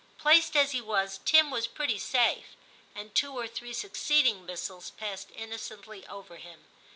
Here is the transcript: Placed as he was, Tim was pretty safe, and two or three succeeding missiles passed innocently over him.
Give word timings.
Placed 0.17 0.55
as 0.55 0.71
he 0.71 0.81
was, 0.81 1.19
Tim 1.25 1.51
was 1.51 1.67
pretty 1.67 1.99
safe, 1.99 2.55
and 2.95 3.13
two 3.13 3.37
or 3.37 3.47
three 3.47 3.71
succeeding 3.71 4.47
missiles 4.47 4.89
passed 4.97 5.29
innocently 5.35 6.07
over 6.07 6.37
him. 6.37 6.65